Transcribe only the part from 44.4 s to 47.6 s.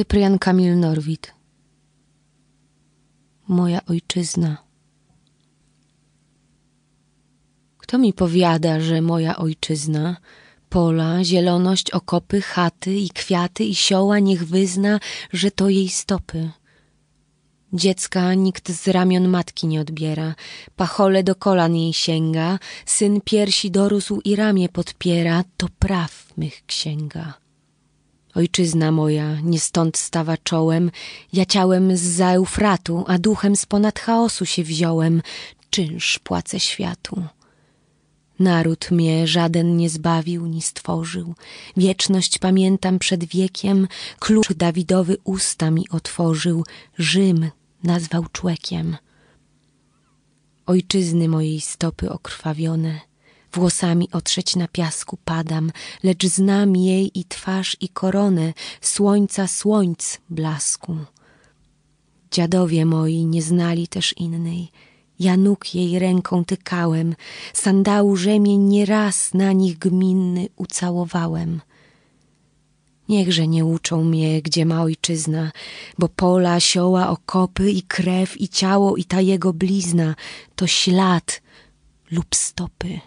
Dawidowy usta mi otworzył, Rzym